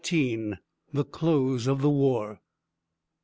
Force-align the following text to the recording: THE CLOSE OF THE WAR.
THE 0.91 1.03
CLOSE 1.05 1.67
OF 1.67 1.81
THE 1.83 1.89
WAR. 1.91 2.41